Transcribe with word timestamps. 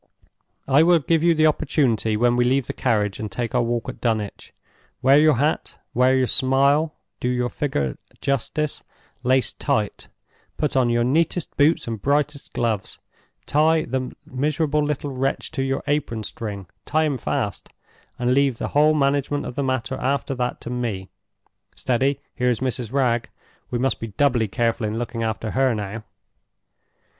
I 0.67 0.81
will 0.81 0.97
give 0.97 1.21
you 1.21 1.35
the 1.35 1.45
opportunity 1.45 2.17
when 2.17 2.35
we 2.35 2.43
leave 2.43 2.65
the 2.65 2.73
carriage 2.73 3.19
and 3.19 3.31
take 3.31 3.53
our 3.53 3.61
walk 3.61 3.87
at 3.87 4.01
Dunwich. 4.01 4.51
Wear 5.03 5.19
your 5.19 5.35
hat, 5.35 5.75
wear 5.93 6.17
your 6.17 6.25
smile; 6.25 6.95
do 7.19 7.27
your 7.29 7.49
figure 7.49 7.99
justice, 8.19 8.81
lace 9.21 9.53
tight; 9.53 10.07
put 10.57 10.75
on 10.75 10.89
your 10.89 11.03
neatest 11.03 11.55
boots 11.55 11.87
and 11.87 12.01
brightest 12.01 12.51
gloves; 12.53 12.97
tie 13.45 13.83
the 13.85 14.11
miserable 14.25 14.83
little 14.83 15.11
wretch 15.11 15.51
to 15.51 15.61
your 15.61 15.83
apron 15.85 16.23
string—tie 16.23 17.03
him 17.05 17.19
fast; 17.19 17.69
and 18.17 18.33
leave 18.33 18.57
the 18.57 18.69
whole 18.69 18.95
management 18.95 19.45
of 19.45 19.53
the 19.53 19.61
matter 19.61 19.93
after 19.99 20.33
that 20.33 20.59
to 20.61 20.71
me. 20.71 21.09
Steady! 21.75 22.19
here 22.33 22.49
is 22.49 22.59
Mrs. 22.59 22.91
Wragge: 22.91 23.29
we 23.69 23.77
must 23.77 23.99
be 23.99 24.07
doubly 24.07 24.47
careful 24.47 24.87
in 24.87 24.97
looking 24.97 25.21
after 25.21 25.51
her 25.51 25.75
now. 25.75 26.03